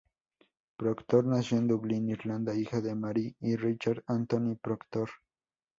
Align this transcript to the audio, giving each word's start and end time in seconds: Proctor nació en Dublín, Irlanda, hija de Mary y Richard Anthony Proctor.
Proctor 0.79 1.25
nació 1.25 1.59
en 1.59 1.67
Dublín, 1.67 2.09
Irlanda, 2.09 2.55
hija 2.55 2.81
de 2.81 2.95
Mary 2.95 3.35
y 3.39 3.55
Richard 3.55 4.03
Anthony 4.07 4.55
Proctor. 4.59 5.11